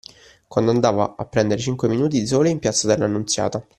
[0.47, 3.63] Quando andava a prendere cinque minuti di sole in Piazza dell'Annunziata